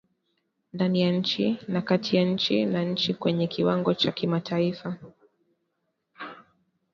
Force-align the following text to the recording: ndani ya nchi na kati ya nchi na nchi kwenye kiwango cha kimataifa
ndani 0.73 1.01
ya 1.01 1.11
nchi 1.11 1.57
na 1.67 1.81
kati 1.81 2.17
ya 2.17 2.23
nchi 2.25 2.65
na 2.65 2.83
nchi 2.83 3.13
kwenye 3.13 3.47
kiwango 3.47 3.93
cha 3.93 4.11
kimataifa 4.11 4.97